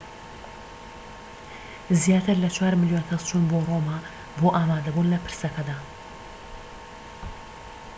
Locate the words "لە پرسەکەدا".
5.13-5.77